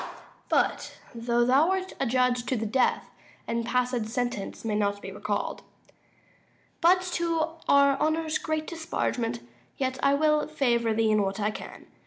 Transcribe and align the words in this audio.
But, 0.49 0.97
though 1.13 1.45
thou 1.45 1.69
art 1.69 1.93
adjudged 1.99 2.47
to 2.49 2.55
the 2.55 2.65
death, 2.65 3.11
And 3.47 3.63
passed 3.63 4.07
sentence 4.07 4.65
may 4.65 4.73
not 4.73 4.99
be 4.99 5.11
recall'd 5.11 5.61
But 6.81 7.01
to 7.19 7.47
our 7.69 7.99
honour's 7.99 8.39
great 8.39 8.65
disparagement, 8.65 9.41
Yet 9.77 9.99
will 10.03 10.41
I 10.45 10.47
favour 10.47 10.91
thee 10.95 11.11
in 11.11 11.21
what 11.21 11.39
I 11.39 11.51
can. 11.51 11.85